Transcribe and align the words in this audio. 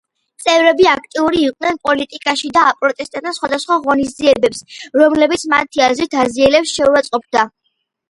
წევრები 0.43 0.87
აქტიური 0.93 1.41
იყვნენ 1.49 1.77
პოლიტიკაში 1.89 2.49
და 2.57 2.65
აპროტესტებდნენ 2.71 3.37
სხვადასხვა 3.41 3.79
ღონისძიებებს, 3.87 4.67
რომლებიც 5.05 5.49
მათი 5.57 5.89
აზრით 5.93 6.21
აზიელებს 6.27 6.79
„შეურაცხყოფდა“. 6.83 7.51